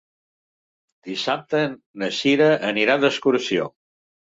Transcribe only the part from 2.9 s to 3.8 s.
d'excursió.